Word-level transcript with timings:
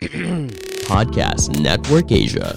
Podcast 0.88 1.60
Network 1.60 2.08
Asia. 2.08 2.56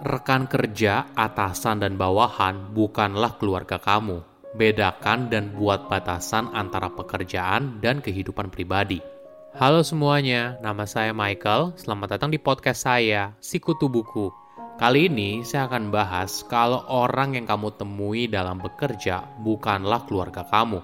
Rekan 0.00 0.48
kerja, 0.48 1.12
atasan, 1.12 1.84
dan 1.84 2.00
bawahan 2.00 2.72
bukanlah 2.72 3.36
keluarga 3.36 3.76
kamu. 3.76 4.24
Bedakan 4.56 5.28
dan 5.28 5.52
buat 5.52 5.92
batasan 5.92 6.48
antara 6.56 6.88
pekerjaan 6.88 7.84
dan 7.84 8.00
kehidupan 8.00 8.48
pribadi. 8.48 9.04
Halo 9.52 9.84
semuanya, 9.84 10.56
nama 10.64 10.88
saya 10.88 11.12
Michael. 11.12 11.76
Selamat 11.76 12.16
datang 12.16 12.32
di 12.32 12.40
podcast 12.40 12.88
saya, 12.88 13.36
Sikutu 13.36 13.92
Buku. 13.92 14.41
Kali 14.80 15.04
ini 15.04 15.44
saya 15.44 15.68
akan 15.68 15.92
bahas 15.92 16.40
kalau 16.48 16.80
orang 16.88 17.36
yang 17.36 17.44
kamu 17.44 17.76
temui 17.76 18.24
dalam 18.24 18.56
bekerja 18.56 19.20
bukanlah 19.44 20.08
keluarga 20.08 20.48
kamu. 20.48 20.80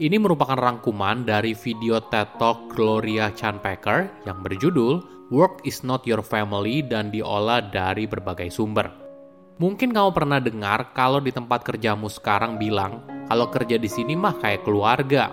Ini 0.00 0.16
merupakan 0.16 0.56
rangkuman 0.56 1.28
dari 1.28 1.52
video 1.52 2.00
TED 2.00 2.40
Talk 2.40 2.72
Gloria 2.72 3.28
Chanpacker 3.28 4.08
yang 4.24 4.40
berjudul 4.40 5.04
Work 5.28 5.60
is 5.68 5.84
not 5.84 6.08
your 6.08 6.24
family 6.24 6.80
dan 6.80 7.12
diolah 7.12 7.60
dari 7.68 8.08
berbagai 8.08 8.48
sumber. 8.48 8.88
Mungkin 9.60 9.92
kamu 9.92 10.10
pernah 10.16 10.40
dengar 10.40 10.96
kalau 10.96 11.20
di 11.20 11.28
tempat 11.28 11.68
kerjamu 11.68 12.08
sekarang 12.08 12.56
bilang 12.56 13.04
kalau 13.28 13.52
kerja 13.52 13.76
di 13.76 13.92
sini 13.92 14.16
mah 14.16 14.40
kayak 14.40 14.64
keluarga. 14.64 15.28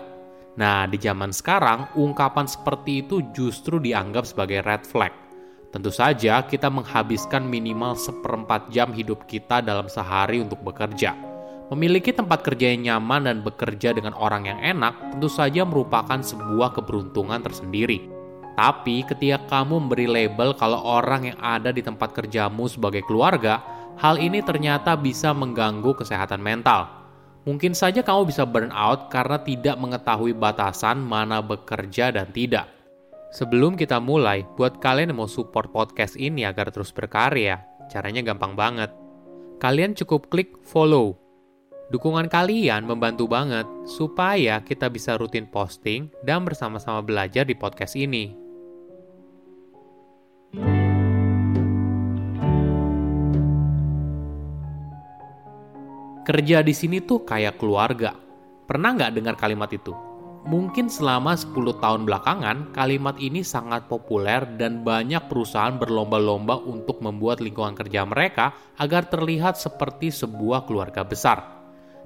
Nah, 0.60 0.84
di 0.84 1.00
zaman 1.00 1.32
sekarang 1.32 1.96
ungkapan 1.96 2.44
seperti 2.44 3.08
itu 3.08 3.24
justru 3.32 3.80
dianggap 3.80 4.28
sebagai 4.28 4.68
red 4.68 4.84
flag. 4.84 5.25
Tentu 5.76 5.92
saja 5.92 6.40
kita 6.40 6.72
menghabiskan 6.72 7.44
minimal 7.44 8.00
seperempat 8.00 8.72
jam 8.72 8.96
hidup 8.96 9.28
kita 9.28 9.60
dalam 9.60 9.92
sehari 9.92 10.40
untuk 10.40 10.64
bekerja. 10.64 11.12
Memiliki 11.68 12.16
tempat 12.16 12.48
kerja 12.48 12.72
yang 12.72 12.88
nyaman 12.88 13.28
dan 13.28 13.38
bekerja 13.44 13.92
dengan 13.92 14.16
orang 14.16 14.48
yang 14.48 14.56
enak 14.64 14.96
tentu 15.12 15.28
saja 15.28 15.68
merupakan 15.68 16.16
sebuah 16.24 16.80
keberuntungan 16.80 17.44
tersendiri. 17.44 18.08
Tapi 18.56 19.04
ketika 19.04 19.44
kamu 19.52 19.84
memberi 19.84 20.08
label 20.08 20.56
kalau 20.56 20.80
orang 20.80 21.36
yang 21.36 21.40
ada 21.44 21.76
di 21.76 21.84
tempat 21.84 22.16
kerjamu 22.16 22.72
sebagai 22.72 23.04
keluarga, 23.04 23.60
hal 24.00 24.16
ini 24.16 24.40
ternyata 24.40 24.96
bisa 24.96 25.36
mengganggu 25.36 25.92
kesehatan 25.92 26.40
mental. 26.40 26.88
Mungkin 27.44 27.76
saja 27.76 28.00
kamu 28.00 28.32
bisa 28.32 28.48
burn 28.48 28.72
out 28.72 29.12
karena 29.12 29.44
tidak 29.44 29.76
mengetahui 29.76 30.32
batasan 30.32 31.04
mana 31.04 31.44
bekerja 31.44 32.16
dan 32.16 32.32
tidak. 32.32 32.75
Sebelum 33.36 33.76
kita 33.76 34.00
mulai, 34.00 34.48
buat 34.56 34.80
kalian 34.80 35.12
yang 35.12 35.20
mau 35.20 35.28
support 35.28 35.68
podcast 35.76 36.16
ini 36.16 36.48
agar 36.48 36.72
terus 36.72 36.96
berkarya, 36.96 37.68
caranya 37.92 38.24
gampang 38.24 38.56
banget. 38.56 38.96
Kalian 39.60 39.92
cukup 39.92 40.32
klik 40.32 40.56
follow. 40.64 41.20
Dukungan 41.92 42.32
kalian 42.32 42.88
membantu 42.88 43.28
banget 43.28 43.68
supaya 43.84 44.64
kita 44.64 44.88
bisa 44.88 45.20
rutin 45.20 45.52
posting 45.52 46.08
dan 46.24 46.48
bersama-sama 46.48 47.04
belajar 47.04 47.44
di 47.44 47.60
podcast 47.60 48.00
ini. 48.00 48.32
Kerja 56.24 56.64
di 56.64 56.72
sini 56.72 57.04
tuh 57.04 57.28
kayak 57.28 57.60
keluarga. 57.60 58.16
Pernah 58.64 58.96
nggak 58.96 59.12
dengar 59.12 59.36
kalimat 59.36 59.68
itu? 59.76 60.05
Mungkin 60.46 60.94
selama 60.94 61.34
10 61.34 61.82
tahun 61.82 62.06
belakangan, 62.06 62.70
kalimat 62.70 63.18
ini 63.18 63.42
sangat 63.42 63.90
populer 63.90 64.46
dan 64.62 64.86
banyak 64.86 65.26
perusahaan 65.26 65.74
berlomba-lomba 65.74 66.62
untuk 66.62 67.02
membuat 67.02 67.42
lingkungan 67.42 67.74
kerja 67.74 68.06
mereka 68.06 68.54
agar 68.78 69.10
terlihat 69.10 69.58
seperti 69.58 70.14
sebuah 70.14 70.70
keluarga 70.70 71.02
besar. 71.02 71.42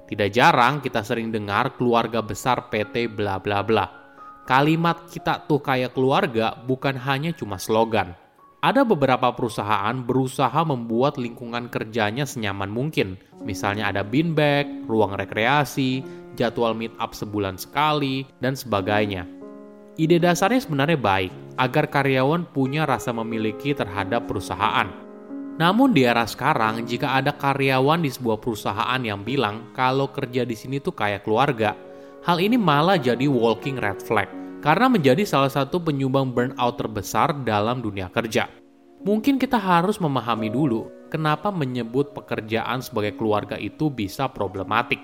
Tidak 0.08 0.32
jarang 0.32 0.80
kita 0.80 1.04
sering 1.04 1.28
dengar 1.28 1.76
keluarga 1.76 2.24
besar 2.24 2.72
PT 2.72 3.12
bla 3.12 3.36
bla 3.36 3.60
bla. 3.60 3.84
Kalimat 4.48 5.12
kita 5.12 5.44
tuh 5.44 5.60
kayak 5.60 5.92
keluarga 5.92 6.56
bukan 6.64 6.96
hanya 6.96 7.36
cuma 7.36 7.60
slogan, 7.60 8.16
ada 8.60 8.84
beberapa 8.84 9.32
perusahaan 9.32 9.96
berusaha 10.04 10.60
membuat 10.68 11.16
lingkungan 11.16 11.72
kerjanya 11.72 12.28
senyaman 12.28 12.68
mungkin. 12.68 13.16
Misalnya 13.40 13.88
ada 13.88 14.04
beanbag, 14.04 14.68
ruang 14.84 15.16
rekreasi, 15.16 16.04
jadwal 16.36 16.76
meet 16.76 16.92
up 17.00 17.16
sebulan 17.16 17.56
sekali, 17.56 18.28
dan 18.44 18.52
sebagainya. 18.52 19.24
Ide 19.96 20.20
dasarnya 20.20 20.60
sebenarnya 20.60 21.00
baik, 21.00 21.32
agar 21.56 21.88
karyawan 21.88 22.52
punya 22.52 22.84
rasa 22.84 23.16
memiliki 23.16 23.72
terhadap 23.72 24.28
perusahaan. 24.28 24.88
Namun 25.56 25.92
di 25.92 26.08
era 26.08 26.24
sekarang, 26.24 26.84
jika 26.88 27.16
ada 27.16 27.36
karyawan 27.36 28.00
di 28.00 28.12
sebuah 28.12 28.40
perusahaan 28.40 29.00
yang 29.00 29.24
bilang 29.24 29.72
kalau 29.76 30.08
kerja 30.08 30.44
di 30.44 30.56
sini 30.56 30.80
tuh 30.80 30.92
kayak 30.96 31.24
keluarga, 31.24 31.76
hal 32.24 32.40
ini 32.40 32.60
malah 32.60 32.96
jadi 32.96 33.24
walking 33.28 33.76
red 33.80 34.00
flag 34.00 34.39
karena 34.60 34.92
menjadi 34.92 35.24
salah 35.24 35.48
satu 35.48 35.80
penyumbang 35.80 36.32
burnout 36.32 36.76
terbesar 36.76 37.32
dalam 37.44 37.80
dunia 37.80 38.12
kerja. 38.12 38.48
Mungkin 39.00 39.40
kita 39.40 39.56
harus 39.56 39.96
memahami 39.96 40.52
dulu 40.52 40.92
kenapa 41.08 41.48
menyebut 41.48 42.12
pekerjaan 42.12 42.84
sebagai 42.84 43.16
keluarga 43.16 43.56
itu 43.56 43.88
bisa 43.88 44.28
problematik. 44.28 45.00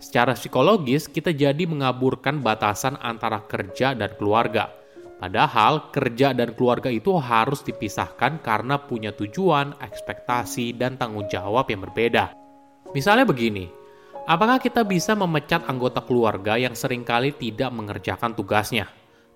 Secara 0.00 0.32
psikologis, 0.32 1.08
kita 1.08 1.32
jadi 1.32 1.68
mengaburkan 1.68 2.40
batasan 2.40 2.96
antara 3.00 3.44
kerja 3.44 3.92
dan 3.92 4.12
keluarga. 4.16 4.72
Padahal 5.20 5.92
kerja 5.92 6.32
dan 6.32 6.56
keluarga 6.56 6.88
itu 6.88 7.12
harus 7.20 7.60
dipisahkan 7.60 8.40
karena 8.40 8.80
punya 8.80 9.12
tujuan, 9.12 9.76
ekspektasi, 9.76 10.72
dan 10.80 10.96
tanggung 10.96 11.28
jawab 11.28 11.68
yang 11.68 11.84
berbeda. 11.84 12.32
Misalnya 12.96 13.28
begini, 13.28 13.68
apakah 14.30 14.62
kita 14.62 14.86
bisa 14.86 15.18
memecat 15.18 15.66
anggota 15.66 15.98
keluarga 16.06 16.54
yang 16.54 16.78
sering 16.78 17.02
kali 17.02 17.34
tidak 17.34 17.74
mengerjakan 17.74 18.30
tugasnya? 18.38 18.86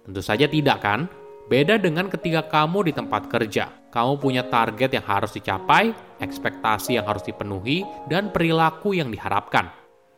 Tentu 0.07 0.23
saja 0.23 0.47
tidak 0.47 0.79
kan? 0.87 1.11
Beda 1.51 1.77
dengan 1.77 2.07
ketika 2.07 2.47
kamu 2.47 2.89
di 2.89 2.93
tempat 2.95 3.27
kerja. 3.27 3.69
Kamu 3.91 4.23
punya 4.23 4.47
target 4.47 4.95
yang 4.95 5.05
harus 5.05 5.35
dicapai, 5.35 5.93
ekspektasi 6.23 6.97
yang 6.97 7.05
harus 7.05 7.27
dipenuhi, 7.27 7.83
dan 8.07 8.31
perilaku 8.31 8.95
yang 8.95 9.11
diharapkan. 9.11 9.69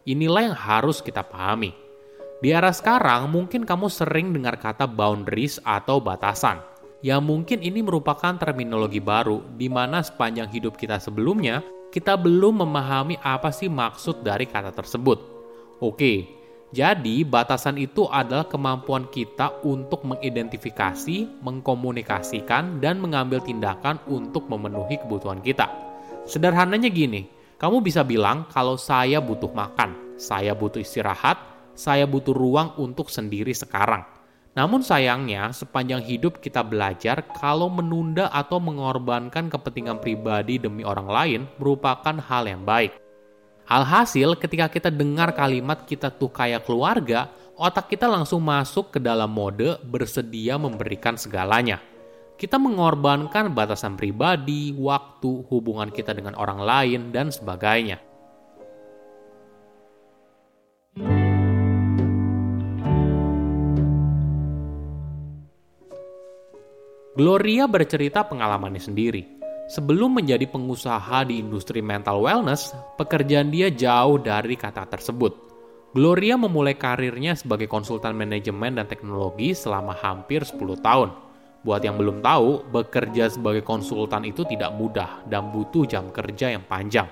Inilah 0.07 0.53
yang 0.53 0.57
harus 0.57 1.03
kita 1.03 1.27
pahami. 1.27 1.75
Di 2.39 2.53
era 2.53 2.71
sekarang, 2.71 3.33
mungkin 3.33 3.67
kamu 3.67 3.91
sering 3.91 4.31
dengar 4.31 4.61
kata 4.61 4.87
boundaries 4.87 5.59
atau 5.67 5.99
batasan. 5.99 6.63
Ya 7.03 7.19
mungkin 7.19 7.61
ini 7.61 7.83
merupakan 7.83 8.39
terminologi 8.39 9.03
baru 9.03 9.43
di 9.59 9.67
mana 9.67 10.01
sepanjang 10.01 10.47
hidup 10.53 10.79
kita 10.79 11.03
sebelumnya, 11.03 11.61
kita 11.97 12.13
belum 12.13 12.61
memahami 12.61 13.17
apa 13.25 13.49
sih 13.49 13.73
maksud 13.73 14.21
dari 14.21 14.45
kata 14.45 14.69
tersebut. 14.69 15.17
Oke, 15.81 16.29
jadi, 16.69 17.25
batasan 17.25 17.81
itu 17.81 18.05
adalah 18.13 18.45
kemampuan 18.45 19.09
kita 19.09 19.65
untuk 19.65 20.05
mengidentifikasi, 20.05 21.41
mengkomunikasikan, 21.41 22.85
dan 22.85 23.01
mengambil 23.01 23.41
tindakan 23.41 23.97
untuk 24.13 24.45
memenuhi 24.45 25.01
kebutuhan 25.01 25.41
kita. 25.41 25.73
Sederhananya 26.29 26.93
gini, 26.93 27.33
kamu 27.57 27.81
bisa 27.81 28.05
bilang 28.05 28.45
kalau 28.53 28.77
saya 28.77 29.17
butuh 29.17 29.49
makan, 29.57 30.21
saya 30.21 30.53
butuh 30.53 30.85
istirahat, 30.85 31.41
saya 31.73 32.05
butuh 32.05 32.37
ruang 32.37 32.77
untuk 32.77 33.09
sendiri 33.09 33.57
sekarang. 33.57 34.16
Namun 34.57 34.81
sayangnya, 34.81 35.53
sepanjang 35.53 36.01
hidup 36.01 36.41
kita 36.41 36.65
belajar 36.65 37.21
kalau 37.37 37.69
menunda 37.69 38.33
atau 38.33 38.57
mengorbankan 38.57 39.53
kepentingan 39.53 40.01
pribadi 40.01 40.57
demi 40.57 40.81
orang 40.81 41.09
lain 41.13 41.41
merupakan 41.61 42.17
hal 42.17 42.49
yang 42.49 42.65
baik. 42.65 42.97
Alhasil 43.69 44.33
ketika 44.41 44.73
kita 44.73 44.89
dengar 44.89 45.37
kalimat 45.37 45.85
kita 45.85 46.09
tuh 46.09 46.33
kayak 46.33 46.65
keluarga, 46.65 47.29
otak 47.61 47.93
kita 47.93 48.09
langsung 48.09 48.41
masuk 48.41 48.97
ke 48.97 48.99
dalam 49.03 49.29
mode 49.29 49.77
bersedia 49.85 50.57
memberikan 50.57 51.21
segalanya. 51.21 51.77
Kita 52.41 52.57
mengorbankan 52.57 53.53
batasan 53.53 53.97
pribadi, 53.97 54.73
waktu, 54.73 55.45
hubungan 55.53 55.93
kita 55.93 56.17
dengan 56.17 56.33
orang 56.37 56.61
lain, 56.65 57.01
dan 57.13 57.29
sebagainya. 57.29 58.06
Gloria 67.17 67.65
bercerita 67.65 68.29
pengalamannya 68.29 68.77
sendiri. 68.77 69.25
Sebelum 69.73 70.21
menjadi 70.21 70.45
pengusaha 70.53 71.25
di 71.25 71.41
industri 71.41 71.81
mental 71.81 72.21
wellness, 72.21 72.77
pekerjaan 73.01 73.49
dia 73.49 73.73
jauh 73.73 74.21
dari 74.21 74.53
kata 74.53 74.85
tersebut. 74.85 75.33
Gloria 75.97 76.37
memulai 76.37 76.77
karirnya 76.77 77.33
sebagai 77.33 77.73
konsultan 77.73 78.21
manajemen 78.21 78.77
dan 78.77 78.85
teknologi 78.85 79.57
selama 79.57 79.97
hampir 79.97 80.45
10 80.45 80.61
tahun. 80.85 81.09
Buat 81.65 81.89
yang 81.89 81.97
belum 81.97 82.21
tahu, 82.21 82.69
bekerja 82.69 83.33
sebagai 83.33 83.65
konsultan 83.65 84.29
itu 84.29 84.45
tidak 84.45 84.77
mudah 84.77 85.25
dan 85.25 85.49
butuh 85.57 85.89
jam 85.89 86.13
kerja 86.13 86.53
yang 86.53 86.69
panjang. 86.69 87.09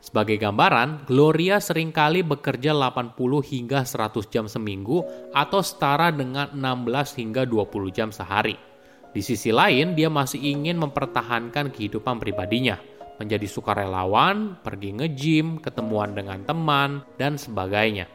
Sebagai 0.00 0.40
gambaran, 0.40 1.04
Gloria 1.04 1.60
sering 1.60 1.92
kali 1.92 2.24
bekerja 2.24 2.72
80 2.72 3.20
hingga 3.44 3.84
100 3.84 4.32
jam 4.32 4.48
seminggu 4.48 5.04
atau 5.36 5.60
setara 5.60 6.08
dengan 6.08 6.48
16 6.56 7.20
hingga 7.20 7.44
20 7.44 7.92
jam 7.92 8.08
sehari. 8.08 8.71
Di 9.12 9.20
sisi 9.20 9.52
lain, 9.52 9.92
dia 9.92 10.08
masih 10.08 10.40
ingin 10.40 10.80
mempertahankan 10.80 11.68
kehidupan 11.68 12.16
pribadinya, 12.16 12.80
menjadi 13.20 13.44
sukarelawan, 13.44 14.56
pergi 14.64 14.96
nge-gym, 14.96 15.60
ketemuan 15.60 16.16
dengan 16.16 16.40
teman, 16.48 17.04
dan 17.20 17.36
sebagainya. 17.36 18.08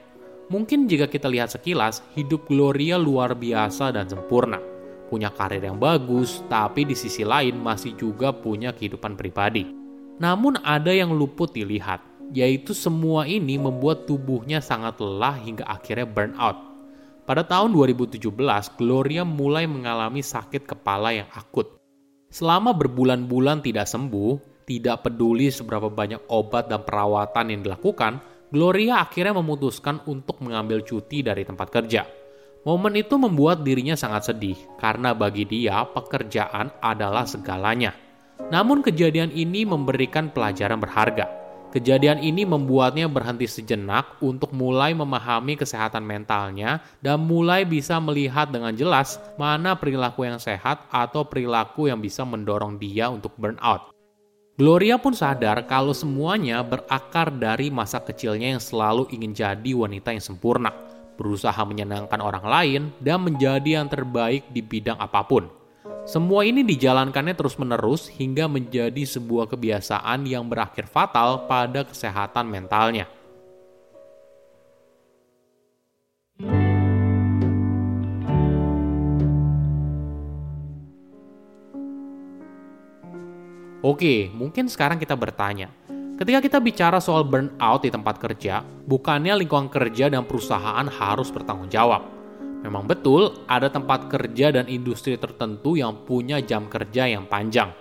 Mungkin 0.49 0.89
jika 0.89 1.05
kita 1.05 1.29
lihat 1.29 1.53
sekilas, 1.53 2.01
hidup 2.17 2.49
Gloria 2.49 2.97
luar 2.97 3.37
biasa 3.37 3.93
dan 3.93 4.09
sempurna. 4.09 4.57
Punya 5.07 5.31
karir 5.31 5.61
yang 5.63 5.77
bagus, 5.77 6.41
tapi 6.51 6.83
di 6.83 6.97
sisi 6.97 7.23
lain 7.23 7.61
masih 7.61 7.95
juga 7.95 8.33
punya 8.33 8.73
kehidupan 8.73 9.15
pribadi. 9.15 9.63
Namun 10.17 10.59
ada 10.65 10.89
yang 10.89 11.13
luput 11.13 11.53
dilihat, 11.53 12.01
yaitu 12.33 12.75
semua 12.75 13.23
ini 13.29 13.55
membuat 13.55 14.09
tubuhnya 14.09 14.59
sangat 14.59 14.99
lelah 14.99 15.37
hingga 15.39 15.63
akhirnya 15.63 16.09
burnout. 16.09 16.66
Pada 17.27 17.43
tahun 17.43 17.75
2017, 17.75 18.23
Gloria 18.79 19.27
mulai 19.27 19.67
mengalami 19.67 20.23
sakit 20.23 20.63
kepala 20.63 21.11
yang 21.11 21.27
akut. 21.35 21.75
Selama 22.31 22.71
berbulan-bulan 22.71 23.59
tidak 23.59 23.83
sembuh, 23.83 24.63
tidak 24.63 25.03
peduli 25.03 25.51
seberapa 25.51 25.91
banyak 25.91 26.31
obat 26.31 26.71
dan 26.71 26.87
perawatan 26.87 27.51
yang 27.51 27.67
dilakukan, 27.67 28.23
Gloria 28.47 29.03
akhirnya 29.03 29.43
memutuskan 29.43 30.07
untuk 30.07 30.39
mengambil 30.39 30.87
cuti 30.87 31.19
dari 31.19 31.43
tempat 31.43 31.67
kerja. 31.67 32.07
Momen 32.63 32.95
itu 32.95 33.19
membuat 33.19 33.59
dirinya 33.59 33.99
sangat 33.99 34.31
sedih 34.31 34.55
karena 34.79 35.11
bagi 35.11 35.43
dia 35.43 35.83
pekerjaan 35.83 36.79
adalah 36.79 37.27
segalanya. 37.27 37.91
Namun 38.47 38.79
kejadian 38.79 39.35
ini 39.35 39.67
memberikan 39.67 40.31
pelajaran 40.31 40.79
berharga. 40.79 41.36
Kejadian 41.67 42.23
ini 42.23 42.47
membuatnya 42.47 43.11
berhenti 43.11 43.43
sejenak 43.43 44.15
untuk 44.23 44.55
mulai 44.55 44.95
memahami 44.95 45.59
kesehatan 45.59 45.99
mentalnya 45.99 46.79
dan 47.03 47.19
mulai 47.19 47.67
bisa 47.67 47.99
melihat 47.99 48.47
dengan 48.47 48.71
jelas 48.71 49.19
mana 49.35 49.75
perilaku 49.75 50.23
yang 50.23 50.39
sehat 50.39 50.87
atau 50.87 51.27
perilaku 51.27 51.91
yang 51.91 51.99
bisa 51.99 52.23
mendorong 52.23 52.79
dia 52.79 53.11
untuk 53.11 53.35
burnout. 53.35 53.91
Gloria 54.57 54.97
pun 54.97 55.13
sadar 55.13 55.67
kalau 55.67 55.93
semuanya 55.93 56.63
berakar 56.63 57.29
dari 57.35 57.67
masa 57.69 58.01
kecilnya 58.01 58.57
yang 58.57 58.63
selalu 58.63 59.05
ingin 59.13 59.35
jadi 59.35 59.71
wanita 59.75 60.15
yang 60.15 60.23
sempurna, 60.23 60.73
berusaha 61.19 61.61
menyenangkan 61.61 62.17
orang 62.23 62.45
lain, 62.47 62.81
dan 62.97 63.21
menjadi 63.21 63.83
yang 63.83 63.85
terbaik 63.85 64.47
di 64.49 64.65
bidang 64.65 64.97
apa 64.97 65.21
pun. 65.27 65.56
Semua 66.07 66.47
ini 66.47 66.63
dijalankannya 66.63 67.35
terus-menerus 67.35 68.07
hingga 68.07 68.47
menjadi 68.47 69.03
sebuah 69.03 69.51
kebiasaan 69.51 70.23
yang 70.23 70.47
berakhir 70.47 70.87
fatal 70.87 71.51
pada 71.51 71.83
kesehatan 71.83 72.47
mentalnya. 72.47 73.11
Oke, 83.83 84.31
mungkin 84.31 84.71
sekarang 84.71 85.03
kita 85.03 85.19
bertanya, 85.19 85.67
ketika 86.15 86.39
kita 86.39 86.63
bicara 86.63 87.03
soal 87.03 87.27
burnout 87.27 87.83
di 87.83 87.91
tempat 87.91 88.15
kerja, 88.15 88.63
bukannya 88.63 89.43
lingkungan 89.43 89.67
kerja 89.67 90.07
dan 90.07 90.23
perusahaan 90.23 90.87
harus 90.87 91.27
bertanggung 91.35 91.67
jawab. 91.67 92.16
Memang 92.67 92.83
betul, 92.83 93.47
ada 93.47 93.71
tempat 93.71 94.11
kerja 94.11 94.51
dan 94.51 94.67
industri 94.67 95.15
tertentu 95.15 95.79
yang 95.79 96.03
punya 96.03 96.43
jam 96.43 96.67
kerja 96.67 97.07
yang 97.07 97.23
panjang. 97.31 97.71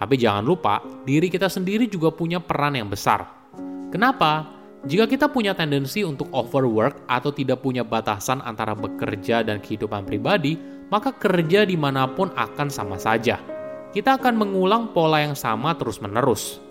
Tapi 0.00 0.16
jangan 0.16 0.40
lupa, 0.40 0.80
diri 1.04 1.28
kita 1.28 1.52
sendiri 1.52 1.84
juga 1.84 2.08
punya 2.08 2.40
peran 2.40 2.72
yang 2.72 2.88
besar. 2.88 3.52
Kenapa? 3.92 4.48
Jika 4.88 5.04
kita 5.04 5.28
punya 5.28 5.52
tendensi 5.52 6.00
untuk 6.00 6.32
overwork 6.32 7.04
atau 7.04 7.28
tidak 7.36 7.60
punya 7.60 7.84
batasan 7.84 8.40
antara 8.40 8.72
bekerja 8.72 9.44
dan 9.44 9.60
kehidupan 9.60 10.08
pribadi, 10.08 10.56
maka 10.88 11.12
kerja 11.12 11.68
di 11.68 11.76
mana 11.76 12.08
pun 12.08 12.32
akan 12.32 12.72
sama 12.72 12.96
saja 12.96 13.36
kita 13.90 14.22
akan 14.22 14.38
mengulang 14.38 14.94
pola 14.94 15.18
yang 15.18 15.34
sama 15.34 15.74
terus-menerus. 15.74 16.62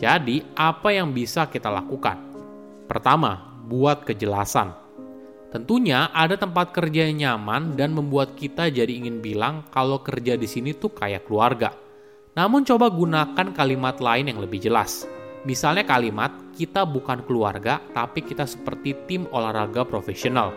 Jadi, 0.00 0.40
apa 0.56 0.88
yang 0.90 1.12
bisa 1.12 1.46
kita 1.46 1.68
lakukan? 1.68 2.16
Pertama, 2.88 3.60
buat 3.68 4.08
kejelasan. 4.08 4.81
Tentunya 5.52 6.08
ada 6.16 6.40
tempat 6.40 6.72
kerja 6.72 7.12
yang 7.12 7.20
nyaman 7.20 7.76
dan 7.76 7.92
membuat 7.92 8.32
kita 8.40 8.72
jadi 8.72 8.88
ingin 8.88 9.20
bilang 9.20 9.68
kalau 9.68 10.00
kerja 10.00 10.40
di 10.40 10.48
sini 10.48 10.72
tuh 10.72 10.96
kayak 10.96 11.28
keluarga. 11.28 11.76
Namun 12.32 12.64
coba 12.64 12.88
gunakan 12.88 13.52
kalimat 13.52 14.00
lain 14.00 14.32
yang 14.32 14.40
lebih 14.40 14.64
jelas. 14.64 15.04
Misalnya 15.44 15.84
kalimat, 15.84 16.32
kita 16.56 16.88
bukan 16.88 17.20
keluarga, 17.28 17.84
tapi 17.92 18.24
kita 18.24 18.48
seperti 18.48 18.96
tim 19.04 19.28
olahraga 19.28 19.84
profesional. 19.84 20.56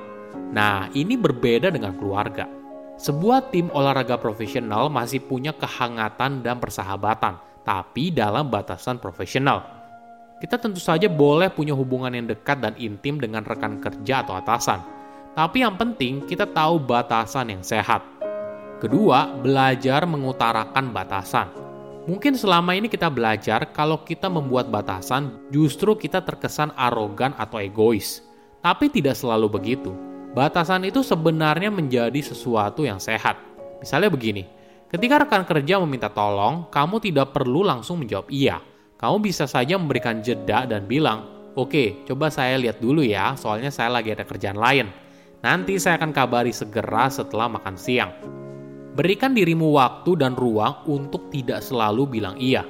Nah, 0.56 0.88
ini 0.96 1.20
berbeda 1.20 1.76
dengan 1.76 1.92
keluarga. 2.00 2.48
Sebuah 2.96 3.52
tim 3.52 3.68
olahraga 3.76 4.16
profesional 4.16 4.88
masih 4.88 5.20
punya 5.28 5.52
kehangatan 5.52 6.40
dan 6.40 6.64
persahabatan, 6.64 7.36
tapi 7.68 8.16
dalam 8.16 8.48
batasan 8.48 9.04
profesional. 9.04 9.75
Kita 10.42 10.60
tentu 10.60 10.84
saja 10.84 11.08
boleh 11.08 11.48
punya 11.52 11.72
hubungan 11.72 12.12
yang 12.12 12.28
dekat 12.28 12.60
dan 12.60 12.76
intim 12.76 13.20
dengan 13.20 13.44
rekan 13.48 13.80
kerja 13.80 14.24
atau 14.24 14.36
atasan. 14.36 14.84
Tapi 15.36 15.64
yang 15.64 15.76
penting 15.80 16.24
kita 16.28 16.48
tahu 16.48 16.80
batasan 16.80 17.52
yang 17.52 17.64
sehat. 17.64 18.04
Kedua, 18.80 19.32
belajar 19.40 20.04
mengutarakan 20.04 20.92
batasan. 20.92 21.48
Mungkin 22.06 22.38
selama 22.38 22.78
ini 22.78 22.92
kita 22.92 23.10
belajar 23.10 23.72
kalau 23.74 24.04
kita 24.06 24.30
membuat 24.30 24.70
batasan 24.70 25.42
justru 25.50 25.98
kita 25.98 26.22
terkesan 26.22 26.76
arogan 26.78 27.34
atau 27.40 27.58
egois. 27.58 28.22
Tapi 28.62 28.92
tidak 28.92 29.18
selalu 29.18 29.48
begitu 29.50 29.94
Batasan 30.36 30.84
itu 30.84 31.00
sebenarnya 31.00 31.72
menjadi 31.72 32.20
sesuatu 32.20 32.84
yang 32.84 33.00
sehat. 33.00 33.40
Misalnya 33.80 34.12
begini, 34.12 34.44
ketika 34.92 35.24
rekan 35.24 35.48
kerja 35.48 35.80
meminta 35.80 36.12
tolong, 36.12 36.68
kamu 36.68 37.00
tidak 37.00 37.32
perlu 37.32 37.64
langsung 37.64 38.04
menjawab 38.04 38.28
iya. 38.28 38.60
Kamu 39.06 39.22
bisa 39.22 39.46
saja 39.46 39.78
memberikan 39.78 40.26
jeda 40.26 40.66
dan 40.66 40.90
bilang, 40.90 41.30
Oke, 41.54 42.02
coba 42.10 42.34
saya 42.34 42.58
lihat 42.58 42.82
dulu 42.82 43.06
ya, 43.06 43.38
soalnya 43.38 43.70
saya 43.70 43.94
lagi 43.94 44.10
ada 44.10 44.26
kerjaan 44.26 44.58
lain. 44.58 44.90
Nanti 45.46 45.78
saya 45.78 46.02
akan 46.02 46.10
kabari 46.10 46.50
segera 46.50 47.06
setelah 47.14 47.46
makan 47.46 47.78
siang. 47.78 48.10
Berikan 48.98 49.38
dirimu 49.38 49.78
waktu 49.78 50.18
dan 50.18 50.34
ruang 50.34 50.82
untuk 50.90 51.30
tidak 51.30 51.62
selalu 51.62 52.18
bilang 52.18 52.34
iya. 52.42 52.66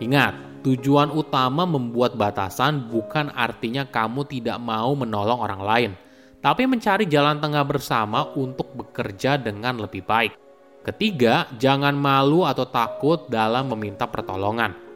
Ingat, 0.00 0.64
tujuan 0.64 1.12
utama 1.12 1.68
membuat 1.68 2.16
batasan 2.16 2.88
bukan 2.88 3.28
artinya 3.36 3.84
kamu 3.84 4.24
tidak 4.24 4.56
mau 4.56 4.96
menolong 4.96 5.44
orang 5.44 5.60
lain– 5.60 5.92
tapi 6.38 6.70
mencari 6.70 7.04
jalan 7.10 7.42
tengah 7.42 7.66
bersama 7.66 8.30
untuk 8.38 8.70
bekerja 8.78 9.36
dengan 9.42 9.82
lebih 9.82 10.06
baik. 10.06 10.38
Ketiga, 10.86 11.50
jangan 11.58 11.92
malu 11.98 12.46
atau 12.46 12.64
takut 12.64 13.26
dalam 13.26 13.68
meminta 13.74 14.06
pertolongan. 14.06 14.87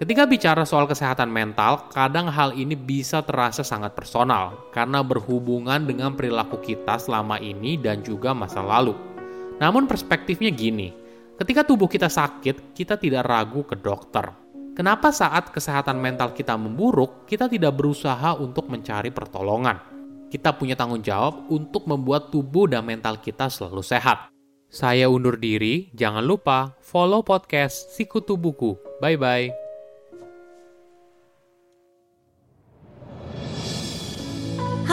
Ketika 0.00 0.24
bicara 0.24 0.64
soal 0.64 0.88
kesehatan 0.88 1.28
mental, 1.28 1.92
kadang 1.92 2.32
hal 2.32 2.56
ini 2.56 2.72
bisa 2.72 3.20
terasa 3.20 3.60
sangat 3.60 3.92
personal 3.92 4.72
karena 4.72 5.04
berhubungan 5.04 5.84
dengan 5.84 6.16
perilaku 6.16 6.56
kita 6.56 6.96
selama 6.96 7.36
ini 7.36 7.76
dan 7.76 8.00
juga 8.00 8.32
masa 8.32 8.64
lalu. 8.64 8.96
Namun 9.60 9.84
perspektifnya 9.84 10.48
gini, 10.48 10.96
ketika 11.36 11.68
tubuh 11.68 11.84
kita 11.84 12.08
sakit, 12.08 12.72
kita 12.72 12.96
tidak 12.96 13.28
ragu 13.28 13.60
ke 13.68 13.76
dokter. 13.76 14.32
Kenapa 14.72 15.12
saat 15.12 15.52
kesehatan 15.52 16.00
mental 16.00 16.32
kita 16.32 16.56
memburuk, 16.56 17.28
kita 17.28 17.44
tidak 17.52 17.76
berusaha 17.76 18.32
untuk 18.40 18.72
mencari 18.72 19.12
pertolongan? 19.12 19.90
kita 20.30 20.54
punya 20.54 20.78
tanggung 20.78 21.02
jawab 21.02 21.50
untuk 21.50 21.84
membuat 21.90 22.30
tubuh 22.30 22.70
dan 22.70 22.86
mental 22.86 23.18
kita 23.18 23.50
selalu 23.50 23.82
sehat. 23.82 24.30
Saya 24.70 25.10
undur 25.10 25.34
diri, 25.34 25.90
jangan 25.98 26.22
lupa 26.22 26.78
follow 26.78 27.26
podcast 27.26 27.90
Sikutu 27.98 28.38
Buku. 28.38 28.78
Bye-bye. 29.02 29.59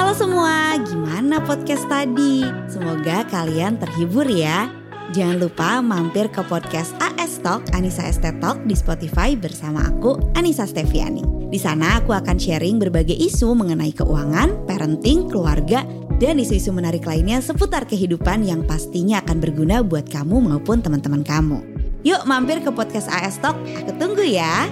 Halo 0.08 0.24
semua, 0.24 0.80
gimana 0.88 1.44
podcast 1.44 1.84
tadi? 1.92 2.40
Semoga 2.72 3.28
kalian 3.28 3.76
terhibur 3.76 4.24
ya. 4.24 4.72
Jangan 5.12 5.36
lupa 5.36 5.84
mampir 5.84 6.32
ke 6.32 6.48
podcast 6.48 6.96
AS 7.04 7.44
Talk 7.44 7.68
Anissa 7.76 8.08
Estetok 8.08 8.64
di 8.64 8.72
Spotify 8.72 9.36
bersama 9.36 9.84
aku 9.84 10.16
Anissa 10.40 10.64
Steviani. 10.64 11.52
Di 11.52 11.60
sana 11.60 12.00
aku 12.00 12.16
akan 12.16 12.40
sharing 12.40 12.80
berbagai 12.80 13.20
isu 13.20 13.52
mengenai 13.52 13.92
keuangan, 13.92 14.64
parenting, 14.64 15.28
keluarga, 15.28 15.84
dan 16.24 16.40
isu-isu 16.40 16.72
menarik 16.72 17.04
lainnya 17.04 17.44
seputar 17.44 17.84
kehidupan 17.84 18.48
yang 18.48 18.64
pastinya 18.64 19.20
akan 19.20 19.44
berguna 19.44 19.84
buat 19.84 20.08
kamu 20.08 20.40
maupun 20.40 20.80
teman-teman 20.80 21.28
kamu. 21.28 21.60
Yuk 22.08 22.24
mampir 22.24 22.64
ke 22.64 22.72
podcast 22.72 23.12
AS 23.12 23.44
Talk, 23.44 23.60
aku 23.60 23.92
tunggu 24.00 24.24
ya. 24.24 24.72